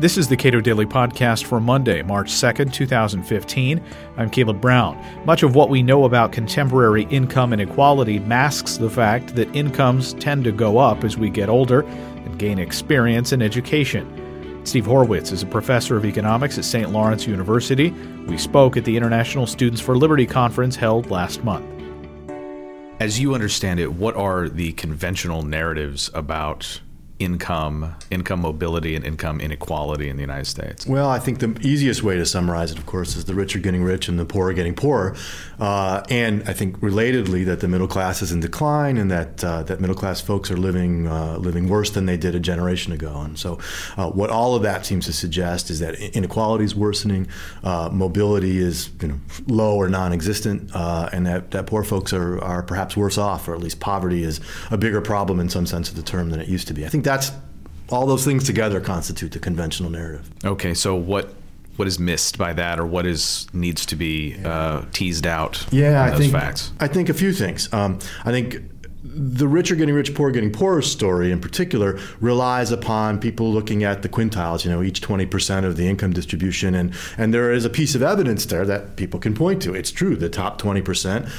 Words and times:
This 0.00 0.16
is 0.16 0.28
the 0.28 0.36
Cato 0.36 0.60
Daily 0.60 0.86
Podcast 0.86 1.42
for 1.42 1.58
Monday, 1.58 2.02
March 2.02 2.30
2nd, 2.30 2.72
2015. 2.72 3.82
I'm 4.16 4.30
Caleb 4.30 4.60
Brown. 4.60 4.96
Much 5.24 5.42
of 5.42 5.56
what 5.56 5.70
we 5.70 5.82
know 5.82 6.04
about 6.04 6.30
contemporary 6.30 7.02
income 7.06 7.52
inequality 7.52 8.20
masks 8.20 8.76
the 8.76 8.88
fact 8.88 9.34
that 9.34 9.52
incomes 9.56 10.14
tend 10.14 10.44
to 10.44 10.52
go 10.52 10.78
up 10.78 11.02
as 11.02 11.18
we 11.18 11.30
get 11.30 11.48
older 11.48 11.80
and 11.80 12.38
gain 12.38 12.60
experience 12.60 13.32
and 13.32 13.42
education. 13.42 14.62
Steve 14.64 14.86
Horwitz 14.86 15.32
is 15.32 15.42
a 15.42 15.46
professor 15.46 15.96
of 15.96 16.04
economics 16.04 16.56
at 16.58 16.64
St. 16.64 16.90
Lawrence 16.90 17.26
University. 17.26 17.90
We 18.28 18.38
spoke 18.38 18.76
at 18.76 18.84
the 18.84 18.96
International 18.96 19.48
Students 19.48 19.80
for 19.80 19.96
Liberty 19.96 20.26
conference 20.26 20.76
held 20.76 21.10
last 21.10 21.42
month. 21.42 21.66
As 23.00 23.18
you 23.18 23.34
understand 23.34 23.80
it, 23.80 23.94
what 23.94 24.14
are 24.14 24.48
the 24.48 24.74
conventional 24.74 25.42
narratives 25.42 26.08
about 26.14 26.82
income, 27.18 27.94
income 28.10 28.40
mobility, 28.40 28.94
and 28.94 29.04
income 29.04 29.40
inequality 29.40 30.08
in 30.08 30.16
the 30.16 30.22
United 30.22 30.46
States? 30.46 30.86
Well, 30.86 31.08
I 31.08 31.18
think 31.18 31.40
the 31.40 31.56
easiest 31.62 32.02
way 32.02 32.16
to 32.16 32.24
summarize 32.24 32.70
it, 32.70 32.78
of 32.78 32.86
course, 32.86 33.16
is 33.16 33.24
the 33.24 33.34
rich 33.34 33.56
are 33.56 33.60
getting 33.60 33.82
rich 33.82 34.08
and 34.08 34.18
the 34.18 34.24
poor 34.24 34.50
are 34.50 34.52
getting 34.52 34.74
poorer. 34.74 35.16
Uh, 35.58 36.02
and 36.10 36.42
I 36.48 36.52
think 36.52 36.78
relatedly 36.78 37.44
that 37.46 37.60
the 37.60 37.68
middle 37.68 37.88
class 37.88 38.22
is 38.22 38.30
in 38.30 38.40
decline 38.40 38.96
and 38.96 39.10
that 39.10 39.42
uh, 39.42 39.62
that 39.64 39.80
middle 39.80 39.96
class 39.96 40.20
folks 40.20 40.50
are 40.50 40.56
living 40.56 41.08
uh, 41.08 41.38
living 41.38 41.68
worse 41.68 41.90
than 41.90 42.06
they 42.06 42.16
did 42.16 42.34
a 42.34 42.40
generation 42.40 42.92
ago. 42.92 43.20
And 43.20 43.38
so, 43.38 43.58
uh, 43.96 44.10
what 44.10 44.30
all 44.30 44.54
of 44.54 44.62
that 44.62 44.86
seems 44.86 45.06
to 45.06 45.12
suggest 45.12 45.70
is 45.70 45.80
that 45.80 45.94
inequality 46.16 46.64
is 46.64 46.74
worsening, 46.74 47.28
uh, 47.64 47.90
mobility 47.92 48.58
is 48.58 48.90
you 49.02 49.08
know, 49.08 49.20
low 49.46 49.76
or 49.76 49.88
non-existent, 49.88 50.70
uh, 50.74 51.08
and 51.12 51.26
that, 51.26 51.50
that 51.50 51.66
poor 51.66 51.82
folks 51.82 52.12
are, 52.12 52.40
are 52.42 52.62
perhaps 52.62 52.96
worse 52.96 53.18
off, 53.18 53.48
or 53.48 53.54
at 53.54 53.60
least 53.60 53.80
poverty 53.80 54.22
is 54.22 54.40
a 54.70 54.78
bigger 54.78 55.00
problem 55.00 55.40
in 55.40 55.48
some 55.48 55.66
sense 55.66 55.88
of 55.90 55.96
the 55.96 56.02
term 56.02 56.30
than 56.30 56.40
it 56.40 56.48
used 56.48 56.68
to 56.68 56.74
be. 56.74 56.84
I 56.84 56.88
think 56.88 57.04
that's 57.08 57.32
all 57.88 58.06
those 58.06 58.22
things 58.22 58.44
together 58.44 58.80
constitute 58.80 59.32
the 59.32 59.38
conventional 59.38 59.90
narrative. 59.90 60.30
Okay, 60.44 60.74
so 60.74 60.94
what 60.94 61.34
what 61.76 61.88
is 61.88 61.98
missed 61.98 62.36
by 62.36 62.52
that, 62.52 62.78
or 62.78 62.86
what 62.86 63.06
is 63.06 63.46
needs 63.52 63.86
to 63.86 63.96
be 63.96 64.36
uh, 64.44 64.84
teased 64.92 65.26
out? 65.26 65.64
Yeah, 65.70 66.02
I 66.02 66.16
think 66.16 66.32
facts. 66.32 66.72
I 66.80 66.88
think 66.88 67.08
a 67.08 67.14
few 67.14 67.32
things. 67.32 67.72
Um, 67.72 67.98
I 68.24 68.30
think 68.32 68.60
the 69.04 69.48
rich 69.48 69.70
are 69.70 69.76
getting 69.76 69.94
rich, 69.94 70.14
poor 70.14 70.30
getting 70.30 70.52
poorer 70.52 70.82
story 70.82 71.32
in 71.32 71.40
particular 71.40 71.98
relies 72.20 72.72
upon 72.72 73.18
people 73.18 73.50
looking 73.50 73.84
at 73.84 74.02
the 74.02 74.08
quintiles, 74.08 74.64
you 74.64 74.70
know, 74.70 74.82
each 74.82 75.00
20% 75.00 75.64
of 75.64 75.76
the 75.76 75.88
income 75.88 76.12
distribution. 76.12 76.74
And, 76.74 76.92
and 77.16 77.32
there 77.32 77.52
is 77.52 77.64
a 77.64 77.70
piece 77.70 77.94
of 77.94 78.02
evidence 78.02 78.44
there 78.46 78.66
that 78.66 78.96
people 78.96 79.18
can 79.18 79.34
point 79.34 79.62
to. 79.62 79.72
It's 79.72 79.90
true, 79.90 80.14
the 80.14 80.28
top 80.28 80.60
20% 80.60 81.30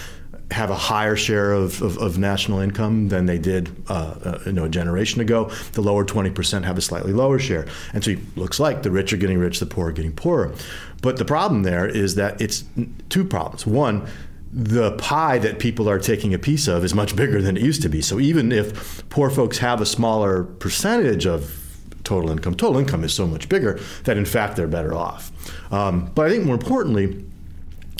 have 0.51 0.69
a 0.69 0.75
higher 0.75 1.15
share 1.15 1.51
of, 1.51 1.81
of, 1.81 1.97
of, 1.99 2.17
national 2.17 2.59
income 2.59 3.09
than 3.09 3.27
they 3.27 3.37
did 3.37 3.69
uh, 3.87 4.15
uh, 4.23 4.39
you 4.47 4.51
know, 4.51 4.65
a 4.65 4.69
generation 4.69 5.21
ago. 5.21 5.45
The 5.73 5.81
lower 5.81 6.03
20% 6.03 6.63
have 6.63 6.77
a 6.77 6.81
slightly 6.81 7.13
lower 7.13 7.37
share. 7.37 7.67
And 7.93 8.03
so 8.03 8.11
it 8.11 8.19
looks 8.35 8.59
like 8.59 8.81
the 8.81 8.89
rich 8.89 9.13
are 9.13 9.17
getting 9.17 9.37
rich, 9.37 9.59
the 9.59 9.67
poor 9.67 9.89
are 9.89 9.91
getting 9.91 10.11
poorer. 10.11 10.53
But 11.01 11.17
the 11.17 11.25
problem 11.25 11.63
there 11.63 11.87
is 11.87 12.15
that 12.15 12.41
it's 12.41 12.63
two 13.09 13.23
problems. 13.23 13.67
One, 13.67 14.07
the 14.51 14.93
pie 14.93 15.37
that 15.37 15.59
people 15.59 15.87
are 15.87 15.99
taking 15.99 16.33
a 16.33 16.39
piece 16.39 16.67
of 16.67 16.83
is 16.83 16.95
much 16.95 17.15
bigger 17.15 17.41
than 17.41 17.55
it 17.55 17.63
used 17.63 17.83
to 17.83 17.89
be. 17.89 18.01
So 18.01 18.19
even 18.19 18.51
if 18.51 19.07
poor 19.09 19.29
folks 19.29 19.59
have 19.59 19.81
a 19.81 19.85
smaller 19.85 20.43
percentage 20.43 21.27
of 21.27 21.55
total 22.03 22.31
income, 22.31 22.55
total 22.55 22.79
income 22.79 23.03
is 23.03 23.13
so 23.13 23.27
much 23.27 23.47
bigger 23.49 23.79
that 24.05 24.17
in 24.17 24.25
fact 24.25 24.55
they're 24.55 24.67
better 24.67 24.95
off. 24.95 25.31
Um, 25.71 26.11
but 26.15 26.25
I 26.25 26.29
think 26.31 26.45
more 26.45 26.55
importantly, 26.55 27.23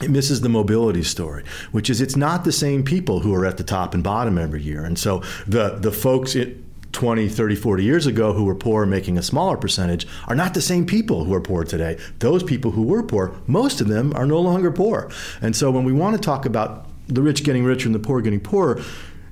it 0.02 0.10
misses 0.10 0.42
the 0.42 0.50
mobility 0.50 1.04
story, 1.04 1.44
which 1.72 1.90
is 1.90 2.02
it's 2.02 2.16
not 2.16 2.44
the 2.44 2.52
same 2.52 2.84
people 2.84 3.20
who 3.20 3.34
are 3.34 3.46
at 3.46 3.58
the 3.58 3.64
top 3.64 3.94
and 3.94 4.04
bottom 4.04 4.38
every 4.38 4.62
year. 4.62 4.86
And 4.86 4.98
so 4.98 5.22
the, 5.46 5.78
the 5.80 5.92
folks 5.92 6.36
it, 6.36 6.58
20, 6.92 7.30
30, 7.30 7.56
40 7.56 7.84
years 7.84 8.08
ago 8.08 8.34
who 8.34 8.46
were 8.46 8.56
poor 8.56 8.86
making 8.86 9.18
a 9.18 9.22
smaller 9.22 9.58
percentage 9.58 10.08
are 10.28 10.36
not 10.36 10.54
the 10.54 10.62
same 10.62 10.86
people 10.86 11.24
who 11.24 11.34
are 11.34 11.42
poor 11.42 11.64
today. 11.64 11.98
Those 12.20 12.44
people 12.44 12.72
who 12.72 12.84
were 12.84 13.04
poor, 13.04 13.36
most 13.46 13.80
of 13.82 13.88
them 13.88 14.14
are 14.16 14.26
no 14.26 14.40
longer 14.40 14.72
poor. 14.72 15.12
And 15.42 15.56
so 15.56 15.70
when 15.70 15.84
we 15.84 15.94
want 15.94 16.16
to 16.16 16.22
talk 16.22 16.46
about 16.46 16.88
the 17.08 17.22
rich 17.22 17.44
getting 17.44 17.64
richer 17.64 17.88
and 17.88 17.96
the 17.96 18.00
poor 18.00 18.22
getting 18.22 18.40
poorer, 18.40 18.82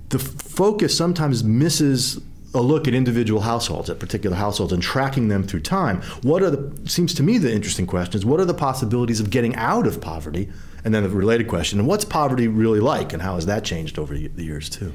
the 0.10 0.20
focus 0.20 0.96
sometimes 0.96 1.44
misses 1.44 2.20
a 2.58 2.62
look 2.62 2.88
at 2.88 2.94
individual 2.94 3.42
households, 3.42 3.90
at 3.90 4.00
particular 4.00 4.36
households, 4.36 4.74
and 4.74 4.82
tracking 4.82 5.28
them 5.28 5.44
through 5.44 5.62
time. 5.62 6.02
What 6.24 6.44
are 6.44 6.50
the 6.50 6.90
seems 6.90 7.14
to 7.16 7.24
me 7.24 7.38
the 7.38 7.54
interesting 7.54 7.88
question 7.88 8.16
is 8.16 8.26
what 8.26 8.40
are 8.40 8.46
the 8.46 8.54
possibilities 8.54 9.20
of 9.20 9.30
getting 9.30 9.56
out 9.56 9.88
of 9.88 10.02
poverty? 10.02 10.50
And 10.84 10.94
then 10.94 11.04
the 11.04 11.10
related 11.10 11.48
question, 11.48 11.80
and 11.80 11.88
what's 11.88 12.06
poverty 12.06 12.48
really 12.48 12.80
like, 12.80 13.12
and 13.12 13.22
how 13.22 13.36
has 13.36 13.46
that 13.48 13.64
changed 13.66 14.00
over 14.00 14.18
the 14.18 14.44
years 14.44 14.70
too? 14.70 14.94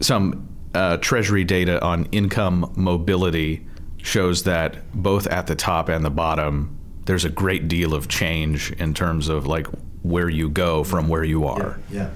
Some 0.00 0.48
uh, 0.74 0.96
Treasury 0.98 1.44
data 1.44 1.82
on 1.84 2.06
income 2.12 2.72
mobility 2.76 3.66
shows 3.98 4.44
that 4.44 4.90
both 4.94 5.26
at 5.26 5.46
the 5.46 5.54
top 5.54 5.88
and 5.88 6.04
the 6.04 6.10
bottom, 6.10 6.78
there's 7.04 7.24
a 7.24 7.30
great 7.30 7.68
deal 7.68 7.94
of 7.94 8.08
change 8.08 8.72
in 8.72 8.94
terms 8.94 9.28
of 9.28 9.46
like 9.46 9.66
where 10.02 10.28
you 10.28 10.48
go 10.48 10.84
from 10.84 11.08
where 11.08 11.24
you 11.24 11.44
are. 11.44 11.78
yeah. 11.90 12.02
yeah. 12.02 12.10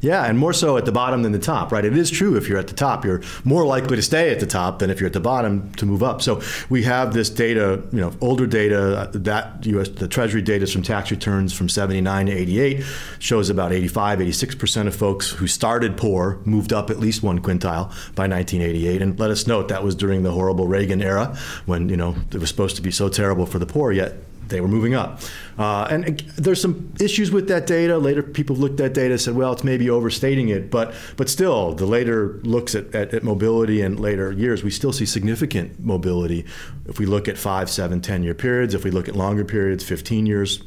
Yeah, 0.00 0.24
and 0.24 0.38
more 0.38 0.52
so 0.52 0.76
at 0.76 0.84
the 0.84 0.92
bottom 0.92 1.22
than 1.22 1.32
the 1.32 1.38
top, 1.38 1.72
right? 1.72 1.84
It 1.84 1.96
is 1.96 2.10
true 2.10 2.36
if 2.36 2.48
you're 2.48 2.58
at 2.58 2.68
the 2.68 2.74
top, 2.74 3.04
you're 3.04 3.22
more 3.44 3.66
likely 3.66 3.96
to 3.96 4.02
stay 4.02 4.30
at 4.30 4.40
the 4.40 4.46
top 4.46 4.78
than 4.78 4.90
if 4.90 5.00
you're 5.00 5.08
at 5.08 5.12
the 5.12 5.20
bottom 5.20 5.72
to 5.74 5.86
move 5.86 6.02
up. 6.02 6.22
So 6.22 6.40
we 6.68 6.84
have 6.84 7.14
this 7.14 7.30
data, 7.30 7.82
you 7.92 8.00
know, 8.00 8.12
older 8.20 8.46
data, 8.46 8.98
uh, 8.98 9.10
that 9.14 9.66
US, 9.66 9.88
the 9.88 10.08
Treasury 10.08 10.42
data 10.42 10.64
is 10.64 10.72
from 10.72 10.82
tax 10.82 11.10
returns 11.10 11.52
from 11.52 11.68
79 11.68 12.26
to 12.26 12.32
88 12.32 12.84
shows 13.18 13.50
about 13.50 13.72
85, 13.72 14.20
86% 14.20 14.86
of 14.86 14.94
folks 14.94 15.30
who 15.30 15.46
started 15.46 15.96
poor 15.96 16.40
moved 16.44 16.72
up 16.72 16.90
at 16.90 16.98
least 16.98 17.22
one 17.22 17.40
quintile 17.40 17.88
by 18.14 18.28
1988. 18.28 19.02
And 19.02 19.18
let 19.18 19.30
us 19.30 19.46
note 19.46 19.68
that 19.68 19.82
was 19.82 19.94
during 19.94 20.22
the 20.22 20.30
horrible 20.30 20.66
Reagan 20.66 21.02
era 21.02 21.36
when, 21.66 21.88
you 21.88 21.96
know, 21.96 22.14
it 22.32 22.38
was 22.38 22.48
supposed 22.48 22.76
to 22.76 22.82
be 22.82 22.90
so 22.90 23.08
terrible 23.08 23.46
for 23.46 23.58
the 23.58 23.66
poor, 23.66 23.92
yet 23.92 24.14
they 24.48 24.60
were 24.60 24.68
moving 24.68 24.94
up. 24.94 25.20
Uh, 25.58 25.86
and 25.90 26.20
there's 26.36 26.60
some 26.60 26.92
issues 27.00 27.30
with 27.30 27.48
that 27.48 27.66
data. 27.66 27.98
Later, 27.98 28.22
people 28.22 28.56
looked 28.56 28.80
at 28.80 28.94
data 28.94 29.12
and 29.12 29.20
said, 29.20 29.34
well, 29.34 29.52
it's 29.52 29.64
maybe 29.64 29.90
overstating 29.90 30.48
it. 30.48 30.70
But 30.70 30.94
but 31.16 31.28
still, 31.28 31.74
the 31.74 31.86
later 31.86 32.40
looks 32.42 32.74
at, 32.74 32.94
at, 32.94 33.12
at, 33.14 33.22
mobility 33.22 33.82
in 33.82 33.96
later 33.96 34.32
years, 34.32 34.62
we 34.62 34.70
still 34.70 34.92
see 34.92 35.06
significant 35.06 35.80
mobility. 35.80 36.44
If 36.86 36.98
we 36.98 37.06
look 37.06 37.28
at 37.28 37.36
five, 37.36 37.68
seven, 37.70 38.00
10 38.00 38.22
year 38.22 38.34
periods, 38.34 38.74
if 38.74 38.84
we 38.84 38.90
look 38.90 39.08
at 39.08 39.16
longer 39.16 39.44
periods, 39.44 39.84
15 39.84 40.26
years, 40.26 40.62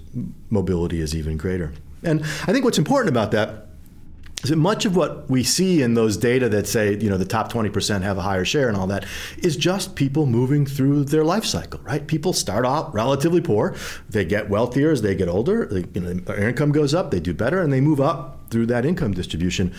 mobility 0.50 1.02
is 1.02 1.16
even 1.16 1.38
greater. 1.38 1.74
And 2.04 2.22
I 2.22 2.52
think 2.52 2.66
what's 2.66 2.78
important 2.80 3.10
about 3.10 3.32
that 3.32 3.68
so 4.44 4.56
much 4.56 4.86
of 4.86 4.96
what 4.96 5.30
we 5.30 5.44
see 5.44 5.82
in 5.82 5.94
those 5.94 6.18
data 6.18 6.50
that 6.50 6.68
say 6.68 6.98
you 6.98 7.10
know 7.10 7.18
the 7.18 7.26
top 7.26 7.52
20% 7.52 8.02
have 8.02 8.18
a 8.18 8.22
higher 8.22 8.46
share 8.46 8.68
and 8.68 8.78
all 8.78 8.88
that 8.88 9.06
is 9.38 9.56
just 9.56 9.96
people 9.96 10.26
moving 10.26 10.66
through 10.66 11.04
their 11.06 11.24
life 11.24 11.46
cycle 11.46 11.82
right? 11.84 12.08
People 12.08 12.34
start 12.34 12.66
out 12.66 12.94
relatively 12.94 13.42
poor. 13.42 13.76
They 14.10 14.26
get 14.26 14.50
wealthier 14.50 14.92
as 14.92 15.02
they 15.02 15.16
get 15.16 15.28
older. 15.28 15.66
They, 15.66 15.86
you 15.94 16.02
know, 16.02 16.14
their 16.14 16.48
income 16.50 16.72
goes 16.72 16.94
up. 16.94 17.12
They 17.12 17.20
do 17.20 17.34
better 17.34 17.62
and 17.62 17.72
they 17.72 17.82
move 17.82 18.00
up 18.00 18.50
through 18.50 18.68
that 18.68 18.86
income 18.86 19.14
distribution. 19.14 19.74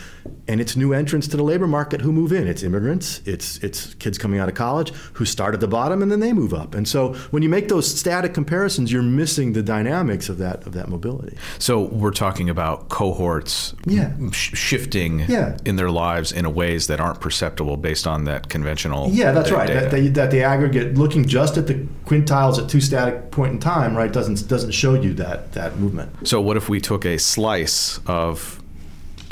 And 0.52 0.60
it's 0.60 0.76
new 0.76 0.92
entrants 0.92 1.28
to 1.28 1.38
the 1.38 1.42
labor 1.42 1.66
market 1.66 2.02
who 2.02 2.12
move 2.12 2.30
in. 2.30 2.46
It's 2.46 2.62
immigrants, 2.62 3.22
it's 3.24 3.56
it's 3.64 3.94
kids 3.94 4.18
coming 4.18 4.38
out 4.38 4.50
of 4.50 4.54
college 4.54 4.92
who 5.14 5.24
start 5.24 5.54
at 5.54 5.60
the 5.60 5.66
bottom 5.66 6.02
and 6.02 6.12
then 6.12 6.20
they 6.20 6.34
move 6.34 6.52
up. 6.52 6.74
And 6.74 6.86
so 6.86 7.14
when 7.30 7.42
you 7.42 7.48
make 7.48 7.68
those 7.68 7.88
static 7.88 8.34
comparisons, 8.34 8.92
you're 8.92 9.00
missing 9.00 9.54
the 9.54 9.62
dynamics 9.62 10.28
of 10.28 10.36
that 10.38 10.66
of 10.66 10.74
that 10.74 10.88
mobility. 10.88 11.38
So 11.58 11.80
we're 11.80 12.10
talking 12.10 12.50
about 12.50 12.90
cohorts 12.90 13.74
yeah. 13.86 14.12
sh- 14.30 14.54
shifting 14.54 15.20
yeah. 15.20 15.56
in 15.64 15.76
their 15.76 15.90
lives 15.90 16.32
in 16.32 16.52
ways 16.52 16.86
that 16.88 17.00
aren't 17.00 17.22
perceptible 17.22 17.78
based 17.78 18.06
on 18.06 18.24
that 18.24 18.50
conventional 18.50 19.08
Yeah, 19.08 19.32
that's 19.32 19.50
right. 19.50 19.68
That, 19.68 19.90
that, 19.90 20.14
that 20.14 20.30
the 20.30 20.42
aggregate 20.42 20.98
looking 20.98 21.24
just 21.26 21.56
at 21.56 21.66
the 21.66 21.86
quintiles 22.04 22.62
at 22.62 22.68
two 22.68 22.82
static 22.82 23.30
point 23.30 23.54
in 23.54 23.58
time, 23.58 23.96
right, 23.96 24.12
doesn't 24.12 24.46
doesn't 24.48 24.72
show 24.72 24.92
you 24.92 25.14
that 25.14 25.52
that 25.52 25.78
movement. 25.78 26.28
So 26.28 26.42
what 26.42 26.58
if 26.58 26.68
we 26.68 26.78
took 26.78 27.06
a 27.06 27.16
slice 27.16 28.00
of 28.06 28.61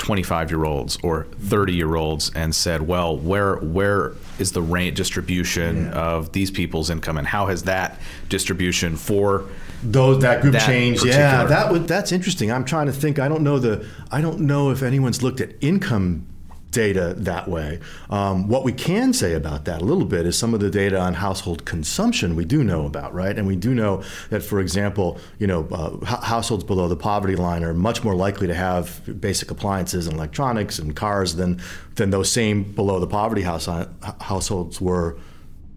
25 0.01 0.49
year 0.49 0.65
olds 0.65 0.97
or 1.03 1.25
30 1.41 1.73
year 1.73 1.95
olds 1.95 2.31
and 2.33 2.55
said, 2.55 2.81
well, 2.81 3.15
where 3.15 3.57
where 3.57 4.13
is 4.39 4.51
the 4.51 4.61
range 4.61 4.97
distribution 4.97 5.85
yeah. 5.85 5.91
of 5.91 6.31
these 6.31 6.49
people's 6.49 6.89
income 6.89 7.19
and 7.19 7.27
how 7.27 7.45
has 7.45 7.63
that 7.63 7.99
distribution 8.27 8.95
for 8.95 9.45
those 9.83 10.19
that 10.23 10.41
group 10.41 10.53
that 10.53 10.65
changed? 10.65 11.05
Yeah, 11.05 11.43
that 11.43 11.71
would 11.71 11.87
that's 11.87 12.11
interesting. 12.11 12.51
I'm 12.51 12.65
trying 12.65 12.87
to 12.87 12.91
think. 12.91 13.19
I 13.19 13.27
don't 13.27 13.43
know 13.43 13.59
the 13.59 13.87
I 14.09 14.21
don't 14.21 14.39
know 14.39 14.71
if 14.71 14.81
anyone's 14.81 15.21
looked 15.21 15.39
at 15.39 15.51
income 15.61 16.25
data 16.71 17.13
that 17.17 17.47
way. 17.47 17.79
Um, 18.09 18.47
what 18.47 18.63
we 18.63 18.71
can 18.71 19.13
say 19.13 19.33
about 19.33 19.65
that 19.65 19.81
a 19.81 19.85
little 19.85 20.05
bit 20.05 20.25
is 20.25 20.37
some 20.37 20.53
of 20.53 20.61
the 20.61 20.69
data 20.69 20.99
on 20.99 21.13
household 21.13 21.65
consumption 21.65 22.35
we 22.35 22.45
do 22.45 22.63
know 22.63 22.85
about, 22.85 23.13
right? 23.13 23.37
And 23.37 23.45
we 23.45 23.55
do 23.55 23.75
know 23.75 24.03
that, 24.29 24.41
for 24.41 24.59
example, 24.59 25.19
you 25.37 25.47
know, 25.47 25.67
uh, 25.71 26.05
households 26.05 26.63
below 26.63 26.87
the 26.87 26.95
poverty 26.95 27.35
line 27.35 27.63
are 27.63 27.73
much 27.73 28.03
more 28.03 28.15
likely 28.15 28.47
to 28.47 28.55
have 28.55 29.01
basic 29.19 29.51
appliances 29.51 30.07
and 30.07 30.15
electronics 30.15 30.79
and 30.79 30.95
cars 30.95 31.35
than 31.35 31.61
than 31.95 32.09
those 32.09 32.31
same 32.31 32.63
below 32.63 32.99
the 32.99 33.07
poverty 33.07 33.41
house, 33.41 33.67
uh, 33.67 33.87
households 34.21 34.79
were, 34.79 35.17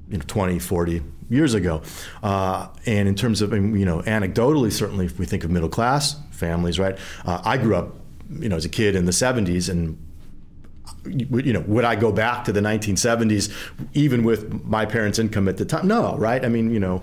you 0.09 0.17
know, 0.17 0.25
20, 0.27 0.61
40 0.61 1.03
years 1.29 1.55
ago. 1.55 1.83
Uh, 2.23 2.69
and 2.87 3.09
in 3.09 3.17
terms 3.17 3.43
of, 3.43 3.53
you 3.53 3.85
know, 3.85 4.01
anecdotally, 4.03 4.71
certainly, 4.71 5.07
if 5.07 5.19
we 5.19 5.27
think 5.27 5.43
of 5.43 5.51
middle 5.51 5.69
class 5.69 6.17
families, 6.31 6.79
right? 6.79 6.97
Uh, 7.25 7.41
I 7.45 7.59
grew 7.59 7.75
up, 7.75 7.97
you 8.31 8.49
know, 8.49 8.57
as 8.57 8.65
a 8.65 8.69
kid 8.69 8.95
in 8.95 9.07
the 9.07 9.13
70s, 9.13 9.69
and 9.69 9.99
you 11.07 11.53
know, 11.53 11.61
would 11.61 11.85
I 11.85 11.97
go 11.97 12.13
back 12.13 12.45
to 12.45 12.53
the 12.53 12.61
1970s, 12.61 13.53
even 13.93 14.25
with 14.25 14.65
my 14.65 14.87
parents' 14.87 15.19
income 15.19 15.49
at 15.49 15.57
the 15.57 15.65
time? 15.65 15.87
No, 15.87 16.17
right? 16.17 16.45
I 16.45 16.49
mean, 16.49 16.73
you 16.73 16.81
know, 16.81 17.03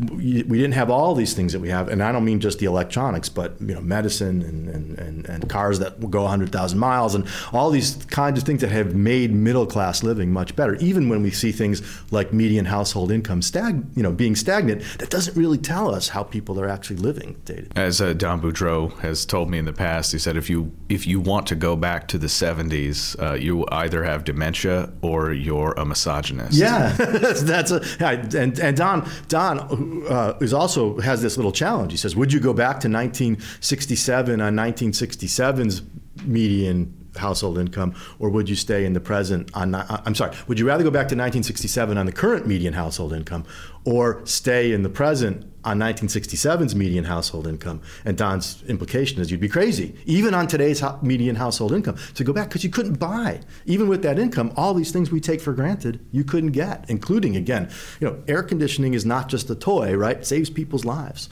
we 0.00 0.42
didn't 0.42 0.72
have 0.72 0.90
all 0.90 1.14
these 1.14 1.34
things 1.34 1.52
that 1.52 1.60
we 1.60 1.68
have, 1.68 1.88
and 1.88 2.02
I 2.02 2.12
don't 2.12 2.24
mean 2.24 2.40
just 2.40 2.58
the 2.58 2.66
electronics, 2.66 3.28
but 3.28 3.60
you 3.60 3.74
know, 3.74 3.80
medicine 3.80 4.42
and 4.42 4.68
and, 4.68 4.98
and, 4.98 5.28
and 5.28 5.48
cars 5.48 5.78
that 5.80 6.00
will 6.00 6.08
go 6.08 6.22
100,000 6.22 6.78
miles, 6.78 7.14
and 7.14 7.26
all 7.52 7.70
these 7.70 7.96
kinds 8.06 8.38
of 8.38 8.44
things 8.44 8.60
that 8.60 8.70
have 8.70 8.94
made 8.94 9.32
middle 9.32 9.66
class 9.66 10.02
living 10.02 10.32
much 10.32 10.56
better. 10.56 10.74
Even 10.76 11.08
when 11.08 11.22
we 11.22 11.30
see 11.30 11.52
things 11.52 11.82
like 12.10 12.32
median 12.32 12.64
household 12.64 13.10
income 13.10 13.42
stag, 13.42 13.84
you 13.94 14.02
know, 14.02 14.12
being 14.12 14.34
stagnant, 14.36 14.82
that 14.98 15.10
doesn't 15.10 15.36
really 15.36 15.58
tell 15.58 15.94
us 15.94 16.08
how 16.08 16.22
people 16.22 16.58
are 16.60 16.68
actually 16.68 16.96
living 16.96 17.40
day 17.44 17.56
to. 17.56 17.68
As 17.78 18.00
uh, 18.00 18.12
Don 18.14 18.40
Boudreau 18.40 18.98
has 19.00 19.26
told 19.26 19.50
me 19.50 19.58
in 19.58 19.64
the 19.64 19.72
past, 19.72 20.12
he 20.12 20.18
said 20.18 20.36
if 20.36 20.48
you 20.48 20.72
if 20.88 21.06
you 21.06 21.20
want 21.20 21.46
to 21.48 21.54
go 21.54 21.76
back 21.76 22.08
to 22.08 22.18
the 22.18 22.26
70s. 22.26 23.21
Uh, 23.22 23.34
you 23.34 23.64
either 23.70 24.02
have 24.02 24.24
dementia 24.24 24.92
or 25.00 25.32
you're 25.32 25.72
a 25.72 25.84
misogynist. 25.84 26.58
Yeah, 26.58 26.92
that's 26.98 27.70
a 27.70 27.80
and 28.00 28.58
and 28.58 28.76
Don 28.76 29.08
Don 29.28 30.04
uh, 30.08 30.36
is 30.40 30.52
also 30.52 30.98
has 31.00 31.22
this 31.22 31.36
little 31.36 31.52
challenge. 31.52 31.92
He 31.92 31.98
says, 31.98 32.16
"Would 32.16 32.32
you 32.32 32.40
go 32.40 32.52
back 32.52 32.80
to 32.80 32.88
1967 32.88 34.40
on 34.40 34.56
1967's 34.56 35.82
median 36.24 37.01
household 37.16 37.58
income, 37.58 37.94
or 38.18 38.30
would 38.30 38.48
you 38.48 38.56
stay 38.56 38.84
in 38.84 38.92
the 38.92 39.00
present 39.00 39.50
on? 39.54 39.74
Uh, 39.74 40.02
I'm 40.04 40.14
sorry. 40.14 40.34
Would 40.48 40.58
you 40.58 40.66
rather 40.66 40.84
go 40.84 40.90
back 40.90 41.08
to 41.08 41.14
1967 41.14 41.96
on 41.98 42.06
the 42.06 42.12
current 42.12 42.46
median 42.46 42.74
household 42.74 43.12
income, 43.12 43.44
or 43.84 44.24
stay 44.24 44.72
in 44.72 44.82
the 44.82 44.88
present 44.88 45.52
on 45.64 45.78
1967's 45.78 46.74
median 46.74 47.04
household 47.04 47.46
income. 47.46 47.80
And 48.04 48.16
Don's 48.16 48.62
implication 48.64 49.20
is 49.20 49.30
you'd 49.30 49.40
be 49.40 49.48
crazy, 49.48 49.94
even 50.06 50.34
on 50.34 50.46
today's 50.46 50.82
median 51.02 51.36
household 51.36 51.72
income, 51.72 51.96
to 52.14 52.24
go 52.24 52.32
back 52.32 52.48
because 52.48 52.64
you 52.64 52.70
couldn't 52.70 52.98
buy, 52.98 53.40
even 53.64 53.88
with 53.88 54.02
that 54.02 54.18
income, 54.18 54.52
all 54.56 54.74
these 54.74 54.90
things 54.90 55.10
we 55.10 55.20
take 55.20 55.40
for 55.40 55.52
granted 55.52 56.04
you 56.10 56.24
couldn't 56.24 56.52
get, 56.52 56.84
including, 56.88 57.36
again, 57.36 57.70
you 58.00 58.08
know, 58.08 58.22
air 58.26 58.42
conditioning 58.42 58.94
is 58.94 59.06
not 59.06 59.28
just 59.28 59.50
a 59.50 59.54
toy, 59.54 59.94
right? 59.94 60.18
It 60.18 60.26
saves 60.26 60.50
people's 60.50 60.84
lives 60.84 61.28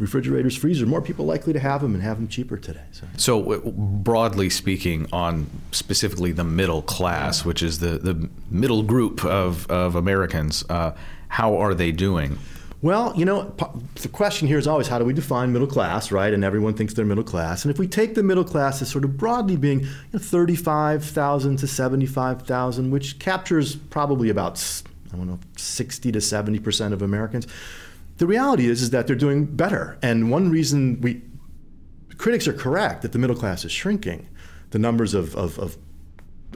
refrigerators, 0.00 0.56
freezers, 0.56 0.88
more 0.88 1.02
people 1.02 1.26
likely 1.26 1.52
to 1.52 1.60
have 1.60 1.82
them 1.82 1.94
and 1.94 2.02
have 2.02 2.16
them 2.16 2.28
cheaper 2.28 2.56
today. 2.56 2.84
So, 2.92 3.06
so 3.16 3.70
broadly 3.70 4.50
speaking, 4.50 5.06
on 5.12 5.48
specifically 5.70 6.32
the 6.32 6.44
middle 6.44 6.82
class, 6.82 7.44
which 7.44 7.62
is 7.62 7.78
the, 7.78 7.98
the 7.98 8.28
middle 8.50 8.82
group 8.82 9.24
of, 9.24 9.70
of 9.70 9.94
Americans, 9.94 10.64
uh, 10.68 10.92
how 11.28 11.56
are 11.56 11.74
they 11.74 11.92
doing? 11.92 12.38
Well, 12.82 13.12
you 13.14 13.26
know, 13.26 13.54
the 13.96 14.08
question 14.08 14.48
here 14.48 14.56
is 14.56 14.66
always 14.66 14.88
how 14.88 14.98
do 14.98 15.04
we 15.04 15.12
define 15.12 15.52
middle 15.52 15.68
class, 15.68 16.10
right? 16.10 16.32
And 16.32 16.42
everyone 16.42 16.72
thinks 16.72 16.94
they're 16.94 17.04
middle 17.04 17.24
class. 17.24 17.62
And 17.62 17.70
if 17.70 17.78
we 17.78 17.86
take 17.86 18.14
the 18.14 18.22
middle 18.22 18.44
class 18.44 18.80
as 18.80 18.88
sort 18.88 19.04
of 19.04 19.18
broadly 19.18 19.56
being 19.56 19.80
you 19.80 19.88
know, 20.14 20.18
35,000 20.18 21.58
to 21.58 21.66
75,000, 21.66 22.90
which 22.90 23.18
captures 23.18 23.76
probably 23.76 24.30
about, 24.30 24.82
I 25.12 25.16
don't 25.16 25.26
know, 25.26 25.38
60 25.56 26.10
to 26.12 26.20
70 26.22 26.58
percent 26.60 26.94
of 26.94 27.02
Americans, 27.02 27.46
the 28.20 28.26
reality 28.26 28.66
is 28.66 28.82
is 28.82 28.90
that 28.90 29.06
they're 29.06 29.16
doing 29.16 29.46
better. 29.46 29.98
And 30.02 30.30
one 30.30 30.50
reason 30.50 31.00
we 31.00 31.22
critics 32.18 32.46
are 32.46 32.52
correct 32.52 33.00
that 33.00 33.12
the 33.12 33.18
middle 33.18 33.34
class 33.34 33.64
is 33.64 33.72
shrinking. 33.72 34.28
The 34.72 34.78
numbers 34.78 35.14
of, 35.14 35.34
of, 35.34 35.58
of 35.58 35.78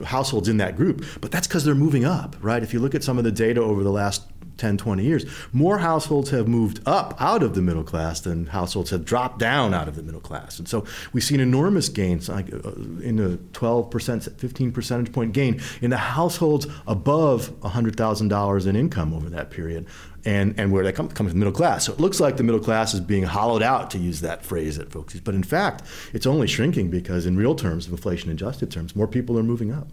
households 0.05 0.47
in 0.47 0.57
that 0.57 0.75
group, 0.77 1.03
but 1.21 1.31
that's 1.31 1.47
because 1.47 1.65
they're 1.65 1.73
moving 1.73 2.05
up, 2.05 2.35
right? 2.39 2.61
If 2.61 2.71
you 2.71 2.79
look 2.79 2.93
at 2.93 3.03
some 3.03 3.17
of 3.17 3.23
the 3.23 3.31
data 3.31 3.61
over 3.61 3.83
the 3.83 3.91
last 3.91 4.27
10, 4.57 4.77
20 4.77 5.03
years, 5.03 5.25
more 5.53 5.79
households 5.79 6.29
have 6.29 6.47
moved 6.47 6.81
up 6.85 7.19
out 7.19 7.41
of 7.41 7.55
the 7.55 7.61
middle 7.61 7.83
class 7.83 8.19
than 8.21 8.45
households 8.45 8.91
have 8.91 9.03
dropped 9.03 9.39
down 9.39 9.73
out 9.73 9.87
of 9.87 9.95
the 9.95 10.03
middle 10.03 10.21
class. 10.21 10.59
And 10.59 10.67
so 10.67 10.85
we've 11.13 11.23
seen 11.23 11.39
enormous 11.39 11.89
gains, 11.89 12.29
like 12.29 12.53
uh, 12.53 12.71
in 13.01 13.15
the 13.17 13.37
12%, 13.53 14.39
15 14.39 14.71
percentage 14.71 15.11
point 15.11 15.33
gain 15.33 15.61
in 15.81 15.89
the 15.89 15.97
households 15.97 16.67
above 16.87 17.49
$100,000 17.61 18.67
in 18.67 18.75
income 18.75 19.13
over 19.13 19.29
that 19.29 19.49
period. 19.49 19.87
And, 20.25 20.59
and 20.59 20.71
where 20.71 20.83
they 20.83 20.91
come, 20.91 21.07
from 21.07 21.37
middle 21.37 21.53
class. 21.53 21.85
So 21.85 21.93
it 21.93 21.99
looks 21.99 22.19
like 22.19 22.37
the 22.37 22.43
middle 22.43 22.59
class 22.59 22.95
is 22.95 22.99
being 22.99 23.21
hollowed 23.21 23.61
out, 23.61 23.91
to 23.91 23.99
use 23.99 24.21
that 24.21 24.43
phrase 24.43 24.77
that 24.77 24.91
folks 24.91 25.13
use. 25.13 25.21
But 25.21 25.35
in 25.35 25.43
fact, 25.43 25.83
it's 26.13 26.25
only 26.25 26.47
shrinking 26.47 26.89
because, 26.89 27.27
in 27.27 27.37
real 27.37 27.53
terms, 27.53 27.87
inflation 27.87 28.31
adjusted 28.31 28.71
terms, 28.71 28.95
more 28.95 29.07
people 29.07 29.37
are 29.37 29.43
moving 29.43 29.71
up. 29.71 29.87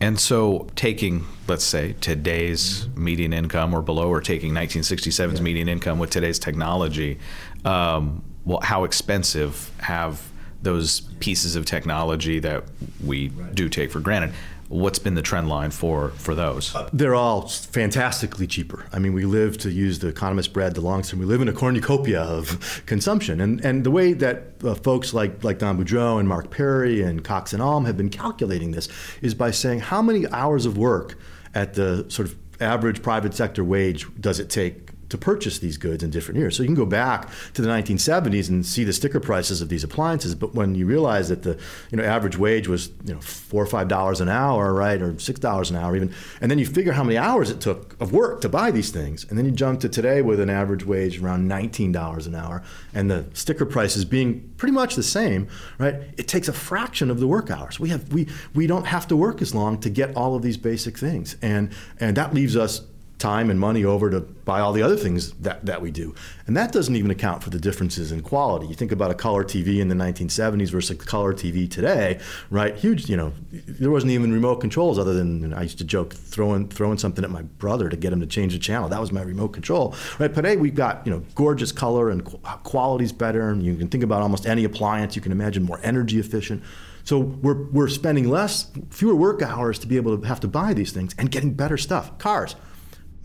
And 0.00 0.18
so, 0.18 0.68
taking, 0.74 1.26
let's 1.48 1.64
say, 1.64 1.94
today's 2.00 2.88
median 2.96 3.32
income 3.32 3.74
or 3.74 3.82
below, 3.82 4.08
or 4.08 4.20
taking 4.20 4.52
1967's 4.54 5.34
yeah. 5.38 5.42
median 5.42 5.68
income 5.68 5.98
with 5.98 6.10
today's 6.10 6.38
technology, 6.38 7.18
um, 7.64 8.22
well, 8.44 8.60
how 8.62 8.84
expensive 8.84 9.70
have 9.78 10.22
those 10.62 11.02
pieces 11.20 11.56
of 11.56 11.66
technology 11.66 12.38
that 12.40 12.64
we 13.04 13.28
right. 13.28 13.54
do 13.54 13.68
take 13.68 13.90
for 13.90 14.00
granted? 14.00 14.32
What's 14.74 14.98
been 14.98 15.14
the 15.14 15.22
trend 15.22 15.48
line 15.48 15.70
for 15.70 16.10
for 16.10 16.34
those? 16.34 16.74
Uh, 16.74 16.88
they're 16.92 17.14
all 17.14 17.48
fantastically 17.48 18.46
cheaper. 18.46 18.86
I 18.92 18.98
mean, 18.98 19.12
we 19.12 19.24
live 19.24 19.56
to 19.58 19.70
use 19.70 20.00
the 20.00 20.08
economist 20.08 20.52
Brad 20.52 20.74
DeLong's 20.74 21.14
we 21.14 21.24
live 21.24 21.40
in 21.40 21.48
a 21.48 21.52
cornucopia 21.52 22.20
of 22.20 22.82
consumption, 22.86 23.40
and 23.40 23.64
and 23.64 23.84
the 23.84 23.90
way 23.90 24.12
that 24.14 24.54
uh, 24.64 24.74
folks 24.74 25.14
like 25.14 25.44
like 25.44 25.58
Don 25.58 25.78
Boudreau 25.78 26.18
and 26.18 26.28
Mark 26.28 26.50
Perry 26.50 27.02
and 27.02 27.22
Cox 27.22 27.52
and 27.52 27.62
Alm 27.62 27.84
have 27.84 27.96
been 27.96 28.10
calculating 28.10 28.72
this 28.72 28.88
is 29.22 29.34
by 29.34 29.52
saying 29.52 29.80
how 29.80 30.02
many 30.02 30.26
hours 30.28 30.66
of 30.66 30.76
work 30.76 31.16
at 31.54 31.74
the 31.74 32.04
sort 32.08 32.28
of 32.28 32.36
average 32.60 33.02
private 33.02 33.34
sector 33.34 33.64
wage 33.64 34.06
does 34.20 34.40
it 34.40 34.50
take 34.50 34.83
to 35.08 35.18
purchase 35.18 35.58
these 35.58 35.76
goods 35.76 36.02
in 36.02 36.10
different 36.10 36.38
years. 36.38 36.56
So 36.56 36.62
you 36.62 36.68
can 36.68 36.74
go 36.74 36.86
back 36.86 37.28
to 37.54 37.62
the 37.62 37.68
1970s 37.68 38.48
and 38.48 38.64
see 38.64 38.84
the 38.84 38.92
sticker 38.92 39.20
prices 39.20 39.60
of 39.60 39.68
these 39.68 39.84
appliances, 39.84 40.34
but 40.34 40.54
when 40.54 40.74
you 40.74 40.86
realize 40.86 41.28
that 41.28 41.42
the 41.42 41.58
you 41.90 41.96
know 41.96 42.04
average 42.04 42.36
wage 42.36 42.68
was 42.68 42.90
you 43.04 43.14
know 43.14 43.20
four 43.20 43.62
or 43.62 43.66
five 43.66 43.88
dollars 43.88 44.20
an 44.20 44.28
hour, 44.28 44.72
right, 44.72 45.00
or 45.00 45.18
six 45.18 45.38
dollars 45.40 45.70
an 45.70 45.76
hour 45.76 45.96
even, 45.96 46.12
and 46.40 46.50
then 46.50 46.58
you 46.58 46.66
figure 46.66 46.92
how 46.92 47.04
many 47.04 47.16
hours 47.16 47.50
it 47.50 47.60
took 47.60 48.00
of 48.00 48.12
work 48.12 48.40
to 48.40 48.48
buy 48.48 48.70
these 48.70 48.90
things, 48.90 49.24
and 49.28 49.38
then 49.38 49.44
you 49.44 49.50
jump 49.50 49.80
to 49.80 49.88
today 49.88 50.22
with 50.22 50.40
an 50.40 50.50
average 50.50 50.84
wage 50.84 51.20
around 51.20 51.46
nineteen 51.46 51.92
dollars 51.92 52.26
an 52.26 52.34
hour, 52.34 52.62
and 52.94 53.10
the 53.10 53.24
sticker 53.32 53.66
prices 53.66 54.04
being 54.04 54.52
pretty 54.56 54.72
much 54.72 54.94
the 54.96 55.02
same, 55.02 55.48
right? 55.78 55.94
It 56.16 56.28
takes 56.28 56.48
a 56.48 56.52
fraction 56.52 57.10
of 57.10 57.20
the 57.20 57.26
work 57.26 57.50
hours. 57.50 57.78
We 57.78 57.90
have 57.90 58.12
we 58.12 58.28
we 58.54 58.66
don't 58.66 58.86
have 58.86 59.06
to 59.08 59.16
work 59.16 59.42
as 59.42 59.54
long 59.54 59.78
to 59.80 59.90
get 59.90 60.16
all 60.16 60.34
of 60.34 60.42
these 60.42 60.56
basic 60.56 60.98
things, 60.98 61.36
and 61.42 61.70
and 62.00 62.16
that 62.16 62.34
leaves 62.34 62.56
us 62.56 62.82
time 63.24 63.48
and 63.48 63.58
money 63.58 63.86
over 63.86 64.10
to 64.10 64.20
buy 64.20 64.60
all 64.60 64.74
the 64.74 64.82
other 64.82 64.98
things 64.98 65.32
that, 65.40 65.64
that 65.64 65.80
we 65.80 65.90
do. 65.90 66.14
And 66.46 66.54
that 66.58 66.72
doesn't 66.72 66.94
even 66.94 67.10
account 67.10 67.42
for 67.42 67.48
the 67.48 67.58
differences 67.58 68.12
in 68.12 68.20
quality. 68.20 68.66
You 68.66 68.74
think 68.74 68.92
about 68.92 69.10
a 69.10 69.14
color 69.14 69.42
TV 69.42 69.78
in 69.78 69.88
the 69.88 69.94
1970s 69.94 70.68
versus 70.68 70.90
a 70.90 70.94
color 70.94 71.32
TV 71.32 71.70
today, 71.70 72.20
right? 72.50 72.76
Huge, 72.76 73.08
you 73.08 73.16
know, 73.16 73.32
there 73.50 73.90
wasn't 73.90 74.12
even 74.12 74.30
remote 74.30 74.56
controls 74.56 74.98
other 74.98 75.14
than 75.14 75.54
I 75.54 75.62
used 75.62 75.78
to 75.78 75.84
joke 75.84 76.12
throwing 76.12 76.68
throwing 76.68 76.98
something 76.98 77.24
at 77.24 77.30
my 77.30 77.40
brother 77.40 77.88
to 77.88 77.96
get 77.96 78.12
him 78.12 78.20
to 78.20 78.26
change 78.26 78.52
the 78.52 78.58
channel. 78.58 78.90
That 78.90 79.00
was 79.00 79.10
my 79.10 79.22
remote 79.22 79.54
control. 79.54 79.94
Right? 80.18 80.34
Today 80.34 80.56
we've 80.56 80.74
got, 80.74 81.06
you 81.06 81.10
know, 81.10 81.24
gorgeous 81.34 81.72
color 81.72 82.10
and 82.10 82.20
uh, 82.44 82.56
quality's 82.58 83.12
better 83.12 83.48
and 83.48 83.62
you 83.62 83.74
can 83.74 83.88
think 83.88 84.04
about 84.04 84.20
almost 84.20 84.44
any 84.44 84.64
appliance 84.64 85.16
you 85.16 85.22
can 85.22 85.32
imagine 85.32 85.62
more 85.62 85.80
energy 85.82 86.18
efficient. 86.18 86.62
So 87.04 87.20
we're, 87.20 87.70
we're 87.70 87.88
spending 87.88 88.28
less, 88.28 88.70
fewer 88.90 89.14
work 89.14 89.40
hours 89.40 89.78
to 89.78 89.86
be 89.86 89.96
able 89.96 90.18
to 90.18 90.26
have 90.26 90.40
to 90.40 90.48
buy 90.48 90.74
these 90.74 90.92
things 90.92 91.14
and 91.16 91.30
getting 91.30 91.54
better 91.54 91.78
stuff. 91.78 92.18
Cars 92.18 92.54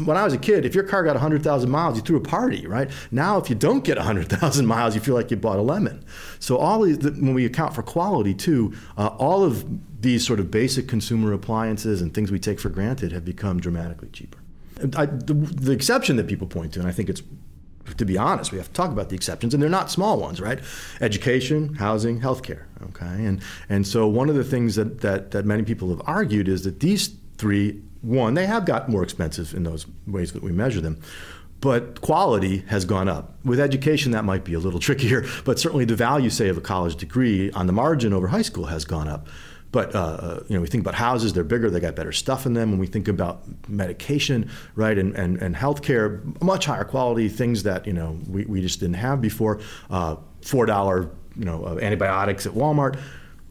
when 0.05 0.15
I 0.15 0.23
was 0.23 0.33
a 0.33 0.37
kid, 0.37 0.65
if 0.65 0.73
your 0.73 0.85
car 0.85 1.03
got 1.03 1.15
100,000 1.15 1.69
miles, 1.69 1.97
you 1.97 2.01
threw 2.01 2.17
a 2.17 2.21
party, 2.21 2.65
right? 2.65 2.89
Now, 3.11 3.37
if 3.37 3.49
you 3.49 3.55
don't 3.55 3.83
get 3.83 3.97
100,000 3.97 4.65
miles, 4.65 4.95
you 4.95 5.01
feel 5.01 5.15
like 5.15 5.29
you 5.29 5.37
bought 5.37 5.59
a 5.59 5.61
lemon. 5.61 6.05
So, 6.39 6.57
all 6.57 6.81
these, 6.81 6.97
when 6.99 7.33
we 7.33 7.45
account 7.45 7.75
for 7.75 7.83
quality 7.83 8.33
too, 8.33 8.73
uh, 8.97 9.07
all 9.07 9.43
of 9.43 9.65
these 10.01 10.25
sort 10.25 10.39
of 10.39 10.49
basic 10.49 10.87
consumer 10.87 11.33
appliances 11.33 12.01
and 12.01 12.13
things 12.13 12.31
we 12.31 12.39
take 12.39 12.59
for 12.59 12.69
granted 12.69 13.11
have 13.11 13.25
become 13.25 13.59
dramatically 13.59 14.09
cheaper. 14.13 14.37
I, 14.95 15.07
the, 15.07 15.33
the 15.33 15.73
exception 15.73 16.15
that 16.15 16.27
people 16.27 16.47
point 16.47 16.73
to, 16.73 16.79
and 16.79 16.87
I 16.87 16.93
think 16.93 17.09
it's 17.09 17.21
to 17.97 18.05
be 18.05 18.17
honest, 18.19 18.51
we 18.51 18.59
have 18.59 18.67
to 18.67 18.73
talk 18.73 18.91
about 18.91 19.09
the 19.09 19.15
exceptions, 19.15 19.53
and 19.53 19.61
they're 19.63 19.69
not 19.69 19.89
small 19.89 20.19
ones, 20.19 20.39
right? 20.39 20.59
Education, 21.01 21.73
housing, 21.73 22.21
healthcare. 22.21 22.65
Okay, 22.83 23.25
and 23.25 23.41
and 23.67 23.85
so 23.85 24.07
one 24.07 24.29
of 24.29 24.35
the 24.35 24.43
things 24.43 24.75
that 24.75 25.01
that, 25.01 25.31
that 25.31 25.45
many 25.45 25.63
people 25.63 25.89
have 25.89 26.01
argued 26.05 26.47
is 26.47 26.63
that 26.63 26.81
these 26.81 27.15
three 27.37 27.81
one, 28.01 28.33
they 28.33 28.45
have 28.45 28.65
got 28.65 28.89
more 28.89 29.03
expensive 29.03 29.53
in 29.53 29.63
those 29.63 29.85
ways 30.07 30.31
that 30.33 30.43
we 30.43 30.51
measure 30.51 30.81
them. 30.81 31.01
But 31.61 31.99
quality 31.99 32.59
has 32.67 32.85
gone 32.85 33.09
up. 33.09 33.35
With 33.43 33.59
education, 33.59 34.13
that 34.13 34.23
might 34.23 34.45
be 34.45 34.53
a 34.53 34.59
little 34.59 34.79
trickier, 34.87 35.25
but 35.43 35.59
certainly 35.59 35.85
the 35.85 35.95
value, 35.95 36.29
say, 36.29 36.47
of 36.49 36.57
a 36.57 36.61
college 36.61 36.95
degree 36.95 37.51
on 37.51 37.67
the 37.67 37.73
margin 37.73 38.13
over 38.13 38.27
high 38.27 38.41
school 38.41 38.65
has 38.65 38.85
gone 38.85 39.07
up. 39.07 39.27
But 39.71 39.93
uh, 39.93 39.99
uh, 39.99 40.43
you 40.47 40.55
know, 40.55 40.61
we 40.61 40.67
think 40.67 40.81
about 40.81 40.95
houses; 40.95 41.33
they're 41.33 41.43
bigger, 41.43 41.69
they 41.69 41.79
got 41.79 41.95
better 41.95 42.11
stuff 42.11 42.47
in 42.47 42.53
them. 42.53 42.71
When 42.71 42.79
we 42.79 42.87
think 42.87 43.07
about 43.07 43.43
medication, 43.69 44.49
right, 44.73 44.97
and 44.97 45.15
and, 45.15 45.39
and 45.41 45.55
healthcare, 45.55 46.41
much 46.41 46.65
higher 46.65 46.83
quality 46.83 47.29
things 47.29 47.61
that 47.63 47.85
you 47.85 47.93
know 47.93 48.17
we, 48.27 48.45
we 48.45 48.61
just 48.61 48.79
didn't 48.79 48.95
have 48.95 49.21
before. 49.21 49.59
Uh, 49.89 50.15
Four 50.41 50.65
dollar 50.65 51.11
you 51.37 51.45
know 51.45 51.77
antibiotics 51.81 52.45
at 52.45 52.53
Walmart. 52.53 52.97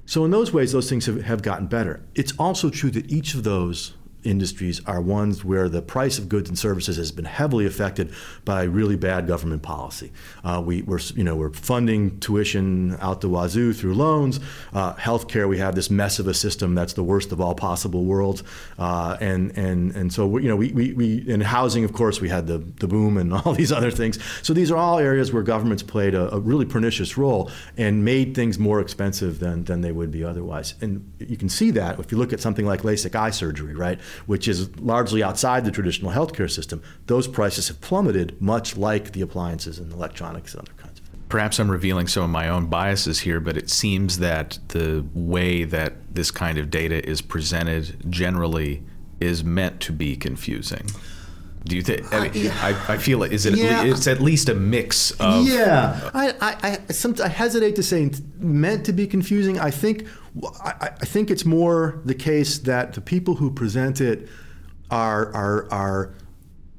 So 0.06 0.24
in 0.24 0.30
those 0.30 0.54
ways, 0.54 0.72
those 0.72 0.88
things 0.88 1.04
have, 1.04 1.22
have 1.22 1.42
gotten 1.42 1.66
better. 1.66 2.02
It's 2.14 2.32
also 2.38 2.70
true 2.70 2.90
that 2.92 3.10
each 3.12 3.34
of 3.34 3.44
those 3.44 3.92
industries 4.24 4.84
are 4.86 5.00
ones 5.00 5.44
where 5.44 5.68
the 5.68 5.82
price 5.82 6.18
of 6.18 6.28
goods 6.28 6.48
and 6.48 6.58
services 6.58 6.96
has 6.96 7.12
been 7.12 7.24
heavily 7.24 7.66
affected 7.66 8.12
by 8.44 8.62
really 8.62 8.96
bad 8.96 9.26
government 9.26 9.62
policy. 9.62 10.12
Uh, 10.44 10.62
we, 10.64 10.82
are 10.82 10.98
you 11.14 11.24
know, 11.24 11.36
we're 11.36 11.52
funding 11.52 12.18
tuition 12.20 12.96
out 13.00 13.20
the 13.20 13.28
wazoo 13.28 13.72
through 13.72 13.94
loans. 13.94 14.40
Uh, 14.72 14.94
healthcare, 14.94 15.48
we 15.48 15.58
have 15.58 15.74
this 15.74 15.90
mess 15.90 16.18
of 16.18 16.26
a 16.26 16.34
system 16.34 16.74
that's 16.74 16.94
the 16.94 17.02
worst 17.02 17.32
of 17.32 17.40
all 17.40 17.54
possible 17.54 18.04
worlds. 18.04 18.42
Uh, 18.78 19.16
and, 19.20 19.56
and, 19.56 19.94
and 19.94 20.12
so, 20.12 20.38
you 20.38 20.48
know, 20.48 20.56
we, 20.56 20.72
we, 20.72 20.92
we, 20.92 21.28
in 21.28 21.40
housing, 21.40 21.84
of 21.84 21.92
course, 21.92 22.20
we 22.20 22.28
had 22.28 22.46
the, 22.46 22.58
the 22.58 22.88
boom 22.88 23.16
and 23.16 23.32
all 23.44 23.52
these 23.52 23.72
other 23.72 23.90
things. 23.90 24.18
So 24.42 24.52
these 24.52 24.70
are 24.70 24.76
all 24.76 24.98
areas 24.98 25.32
where 25.32 25.42
governments 25.42 25.82
played 25.82 26.14
a, 26.14 26.34
a 26.34 26.40
really 26.40 26.64
pernicious 26.66 27.16
role 27.16 27.50
and 27.76 28.04
made 28.04 28.34
things 28.34 28.58
more 28.58 28.80
expensive 28.80 29.38
than, 29.38 29.64
than 29.64 29.80
they 29.80 29.92
would 29.92 30.10
be 30.10 30.24
otherwise. 30.24 30.74
And 30.80 31.12
you 31.18 31.36
can 31.36 31.48
see 31.48 31.70
that 31.72 31.98
if 31.98 32.12
you 32.12 32.18
look 32.18 32.32
at 32.32 32.40
something 32.40 32.66
like 32.66 32.82
LASIK 32.82 33.14
eye 33.14 33.30
surgery, 33.30 33.74
right? 33.74 33.98
Which 34.26 34.48
is 34.48 34.76
largely 34.78 35.22
outside 35.22 35.64
the 35.64 35.70
traditional 35.70 36.12
healthcare 36.12 36.50
system, 36.50 36.82
those 37.06 37.28
prices 37.28 37.68
have 37.68 37.80
plummeted, 37.80 38.40
much 38.40 38.76
like 38.76 39.12
the 39.12 39.20
appliances 39.20 39.78
and 39.78 39.92
electronics 39.92 40.54
and 40.54 40.62
other 40.62 40.72
kinds. 40.76 41.00
Perhaps 41.28 41.58
I'm 41.58 41.70
revealing 41.70 42.06
some 42.06 42.22
of 42.22 42.30
my 42.30 42.48
own 42.48 42.66
biases 42.66 43.20
here, 43.20 43.38
but 43.38 43.56
it 43.56 43.68
seems 43.68 44.18
that 44.18 44.58
the 44.68 45.04
way 45.12 45.64
that 45.64 46.14
this 46.14 46.30
kind 46.30 46.56
of 46.56 46.70
data 46.70 47.06
is 47.06 47.20
presented 47.20 48.10
generally 48.10 48.82
is 49.20 49.44
meant 49.44 49.80
to 49.80 49.92
be 49.92 50.16
confusing. 50.16 50.86
Do 51.64 51.76
you 51.76 51.82
think? 51.82 52.12
I, 52.12 52.28
mean, 52.28 52.50
I, 52.50 52.94
I, 52.94 52.96
feel 52.98 53.22
it. 53.22 53.32
Is 53.32 53.44
it? 53.46 53.56
Yeah. 53.56 53.84
it's 53.84 54.06
at 54.06 54.20
least 54.20 54.48
a 54.48 54.54
mix 54.54 55.10
of. 55.12 55.46
Yeah, 55.46 56.10
I, 56.14 56.30
I, 56.40 56.56
I, 56.88 56.92
some, 56.92 57.14
I 57.22 57.28
hesitate 57.28 57.76
to 57.76 57.82
say 57.82 58.10
meant 58.38 58.86
to 58.86 58.92
be 58.92 59.06
confusing. 59.06 59.58
I 59.58 59.70
think, 59.70 60.06
I, 60.60 60.90
I 61.00 61.04
think 61.04 61.30
it's 61.30 61.44
more 61.44 62.00
the 62.04 62.14
case 62.14 62.58
that 62.60 62.94
the 62.94 63.00
people 63.00 63.34
who 63.34 63.50
present 63.50 64.00
it 64.00 64.28
are 64.90 65.34
are 65.34 65.68
are 65.70 66.14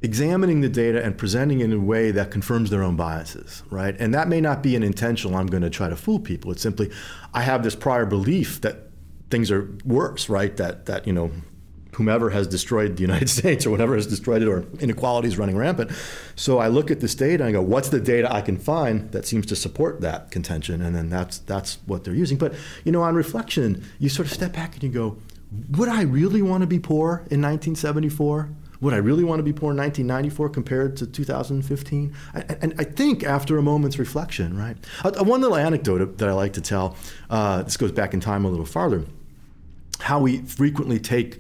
examining 0.02 0.62
the 0.62 0.70
data 0.70 1.04
and 1.04 1.18
presenting 1.18 1.60
it 1.60 1.66
in 1.66 1.74
a 1.74 1.80
way 1.80 2.12
that 2.12 2.32
confirms 2.32 2.70
their 2.70 2.82
own 2.82 2.96
biases, 2.96 3.64
right? 3.70 3.96
And 4.00 4.14
that 4.14 4.28
may 4.28 4.40
not 4.40 4.64
be 4.64 4.76
an 4.76 4.84
intentional. 4.84 5.36
I'm 5.36 5.48
going 5.48 5.64
to 5.64 5.70
try 5.70 5.90
to 5.90 5.96
fool 5.96 6.20
people. 6.20 6.52
It's 6.52 6.62
simply, 6.62 6.90
I 7.34 7.42
have 7.42 7.64
this 7.64 7.76
prior 7.76 8.06
belief 8.06 8.62
that 8.62 8.90
things 9.30 9.52
are 9.52 9.70
worse, 9.86 10.30
right? 10.30 10.56
That 10.58 10.86
that 10.86 11.06
you 11.06 11.14
know 11.14 11.32
whomever 12.00 12.30
has 12.30 12.48
destroyed 12.48 12.96
the 12.96 13.02
United 13.02 13.30
States 13.40 13.66
or 13.66 13.72
whatever 13.72 13.94
has 13.94 14.08
destroyed 14.08 14.42
it 14.42 14.48
or 14.48 14.64
inequality 14.80 15.28
is 15.28 15.38
running 15.38 15.58
rampant. 15.58 15.92
So 16.38 16.58
I 16.58 16.70
look 16.70 16.90
at 16.90 17.02
this 17.02 17.14
data 17.14 17.44
and 17.44 17.50
I 17.50 17.52
go, 17.52 17.62
what's 17.62 17.90
the 17.90 18.00
data 18.00 18.34
I 18.34 18.40
can 18.40 18.58
find 18.58 19.12
that 19.12 19.28
seems 19.28 19.46
to 19.48 19.56
support 19.56 20.00
that 20.00 20.32
contention? 20.32 20.82
And 20.82 20.96
then 20.96 21.10
that's 21.10 21.40
that's 21.40 21.78
what 21.86 22.06
they're 22.06 22.16
using. 22.16 22.38
But 22.38 22.54
you 22.86 22.94
know, 22.94 23.02
on 23.02 23.16
reflection, 23.16 23.84
you 24.00 24.08
sort 24.08 24.28
of 24.28 24.34
step 24.34 24.54
back 24.54 24.76
and 24.76 24.84
you 24.84 24.90
go, 24.90 25.18
would 25.72 25.90
I 25.90 26.04
really 26.04 26.42
want 26.42 26.62
to 26.62 26.68
be 26.68 26.80
poor 26.80 27.26
in 27.30 27.42
1974? 27.42 28.50
Would 28.80 28.94
I 28.94 28.98
really 28.98 29.26
want 29.26 29.40
to 29.40 29.44
be 29.44 29.52
poor 29.52 29.72
in 29.72 29.78
1994 29.78 30.50
compared 30.50 30.96
to 30.98 31.06
2015? 31.06 32.16
And 32.62 32.74
I 32.78 32.86
think 32.86 33.26
after 33.26 33.58
a 33.58 33.62
moment's 33.62 34.00
reflection, 34.00 34.58
right? 34.58 34.78
One 35.22 35.42
little 35.42 35.58
anecdote 35.58 36.18
that 36.18 36.30
I 36.30 36.32
like 36.32 36.54
to 36.54 36.62
tell, 36.62 36.96
uh, 37.30 37.64
this 37.64 37.76
goes 37.76 37.92
back 37.92 38.14
in 38.14 38.22
time 38.22 38.46
a 38.46 38.50
little 38.50 38.66
farther, 38.66 39.04
how 40.00 40.22
we 40.22 40.38
frequently 40.44 40.98
take 40.98 41.40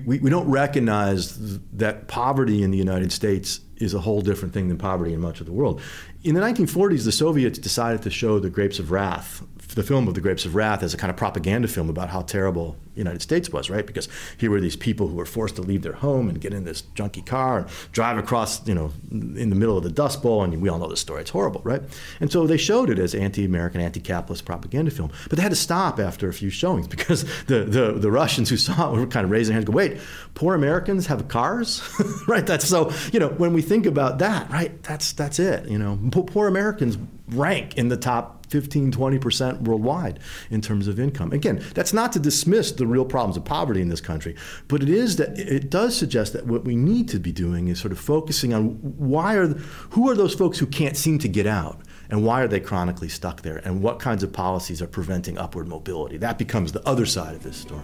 we, 0.00 0.18
we, 0.18 0.30
don't 0.30 0.48
recognize 0.50 1.58
that 1.72 2.08
poverty 2.08 2.62
in 2.62 2.70
the 2.70 2.78
United 2.78 3.12
States 3.12 3.60
is 3.76 3.92
a 3.92 4.00
whole 4.00 4.22
different 4.22 4.54
thing 4.54 4.68
than 4.68 4.78
poverty 4.78 5.12
in 5.12 5.20
much 5.20 5.40
of 5.40 5.46
the 5.46 5.52
world. 5.52 5.82
In 6.24 6.34
the 6.34 6.40
1940s, 6.40 7.04
the 7.04 7.12
Soviets 7.12 7.58
decided 7.58 8.00
to 8.02 8.10
show 8.10 8.38
the 8.38 8.48
Grapes 8.48 8.78
of 8.78 8.90
Wrath 8.90 9.42
the 9.74 9.82
film 9.82 10.08
of 10.08 10.14
the 10.14 10.20
Grapes 10.20 10.44
of 10.44 10.54
Wrath 10.54 10.82
as 10.82 10.94
a 10.94 10.96
kind 10.96 11.10
of 11.10 11.16
propaganda 11.16 11.68
film 11.68 11.88
about 11.88 12.08
how 12.08 12.22
terrible 12.22 12.76
the 12.94 12.98
United 12.98 13.22
States 13.22 13.50
was, 13.50 13.70
right? 13.70 13.86
Because 13.86 14.08
here 14.36 14.50
were 14.50 14.60
these 14.60 14.76
people 14.76 15.08
who 15.08 15.16
were 15.16 15.26
forced 15.26 15.56
to 15.56 15.62
leave 15.62 15.82
their 15.82 15.94
home 15.94 16.28
and 16.28 16.40
get 16.40 16.52
in 16.52 16.64
this 16.64 16.82
junky 16.94 17.24
car 17.24 17.58
and 17.58 17.66
drive 17.92 18.18
across, 18.18 18.66
you 18.66 18.74
know, 18.74 18.92
in 19.10 19.50
the 19.50 19.56
middle 19.56 19.76
of 19.76 19.84
the 19.84 19.90
Dust 19.90 20.22
Bowl, 20.22 20.42
and 20.42 20.60
we 20.60 20.68
all 20.68 20.78
know 20.78 20.88
the 20.88 20.96
story. 20.96 21.22
It's 21.22 21.30
horrible, 21.30 21.62
right? 21.64 21.82
And 22.20 22.30
so 22.30 22.46
they 22.46 22.56
showed 22.56 22.90
it 22.90 22.98
as 22.98 23.14
anti-American, 23.14 23.80
anti-capitalist 23.80 24.44
propaganda 24.44 24.90
film, 24.90 25.10
but 25.28 25.36
they 25.36 25.42
had 25.42 25.52
to 25.52 25.56
stop 25.56 25.98
after 25.98 26.28
a 26.28 26.32
few 26.32 26.50
showings 26.50 26.86
because 26.96 27.24
the 27.44 27.64
the, 27.64 27.92
the 27.92 28.10
Russians 28.10 28.50
who 28.50 28.56
saw 28.56 28.92
it 28.92 28.98
were 28.98 29.06
kind 29.06 29.24
of 29.24 29.30
raising 29.30 29.52
their 29.52 29.60
hands, 29.60 29.66
go, 29.66 29.72
wait, 29.72 29.98
poor 30.34 30.54
Americans 30.54 31.06
have 31.06 31.28
cars, 31.28 31.82
right? 32.28 32.46
That's 32.46 32.68
so, 32.68 32.92
you 33.12 33.20
know, 33.20 33.28
when 33.28 33.52
we 33.52 33.62
think 33.62 33.86
about 33.86 34.18
that, 34.18 34.50
right? 34.50 34.82
That's 34.82 35.12
that's 35.12 35.38
it, 35.38 35.68
you 35.68 35.78
know, 35.78 35.98
poor 36.10 36.48
Americans 36.48 36.98
rank 37.28 37.78
in 37.78 37.88
the 37.88 37.96
top 37.96 38.41
15, 38.52 38.92
20% 38.92 39.62
worldwide 39.62 40.20
in 40.50 40.60
terms 40.60 40.86
of 40.86 41.00
income. 41.00 41.32
Again, 41.32 41.64
that's 41.74 41.94
not 41.94 42.12
to 42.12 42.18
dismiss 42.18 42.70
the 42.70 42.86
real 42.86 43.06
problems 43.06 43.38
of 43.38 43.44
poverty 43.46 43.80
in 43.80 43.88
this 43.88 44.02
country, 44.02 44.36
but 44.68 44.82
it 44.82 44.90
is 44.90 45.16
that 45.16 45.38
it 45.38 45.70
does 45.70 45.96
suggest 45.96 46.34
that 46.34 46.46
what 46.46 46.64
we 46.64 46.76
need 46.76 47.08
to 47.08 47.18
be 47.18 47.32
doing 47.32 47.68
is 47.68 47.80
sort 47.80 47.92
of 47.92 47.98
focusing 47.98 48.52
on 48.52 48.74
why 48.98 49.34
are 49.36 49.48
who 49.90 50.10
are 50.10 50.14
those 50.14 50.34
folks 50.34 50.58
who 50.58 50.66
can't 50.66 50.98
seem 50.98 51.18
to 51.18 51.28
get 51.28 51.46
out 51.46 51.80
and 52.10 52.26
why 52.26 52.42
are 52.42 52.48
they 52.48 52.60
chronically 52.60 53.08
stuck 53.08 53.40
there 53.40 53.56
and 53.64 53.82
what 53.82 53.98
kinds 53.98 54.22
of 54.22 54.32
policies 54.32 54.82
are 54.82 54.86
preventing 54.86 55.38
upward 55.38 55.66
mobility. 55.66 56.18
That 56.18 56.36
becomes 56.36 56.72
the 56.72 56.86
other 56.86 57.06
side 57.06 57.34
of 57.34 57.42
this 57.42 57.56
story. 57.56 57.82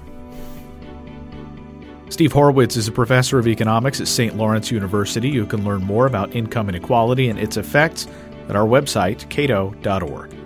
Steve 2.10 2.32
Horwitz 2.32 2.76
is 2.76 2.88
a 2.88 2.92
professor 2.92 3.38
of 3.38 3.46
economics 3.46 4.00
at 4.00 4.08
St. 4.08 4.36
Lawrence 4.36 4.70
University. 4.70 5.28
You 5.28 5.46
can 5.46 5.64
learn 5.64 5.82
more 5.82 6.06
about 6.06 6.34
income 6.34 6.68
inequality 6.68 7.28
and 7.28 7.38
its 7.38 7.56
effects 7.56 8.06
at 8.48 8.56
our 8.56 8.66
website, 8.66 9.28
cato.org. 9.28 10.37